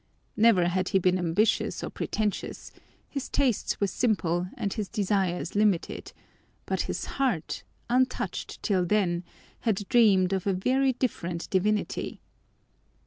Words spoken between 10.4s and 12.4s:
a very different divinity.